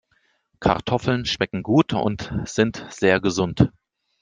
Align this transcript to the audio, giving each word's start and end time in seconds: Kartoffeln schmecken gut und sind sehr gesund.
Kartoffeln 0.59 1.25
schmecken 1.25 1.61
gut 1.61 1.93
und 1.93 2.33
sind 2.45 2.87
sehr 2.89 3.19
gesund. 3.19 3.69